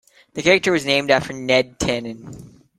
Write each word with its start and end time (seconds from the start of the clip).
The 0.33 0.41
character 0.41 0.71
was 0.71 0.83
named 0.83 1.11
after 1.11 1.31
Ned 1.31 1.77
Tanen. 1.77 2.63